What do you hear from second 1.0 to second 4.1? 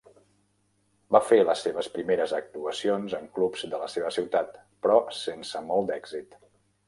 Va fer les seves primeres actuacions en clubs de la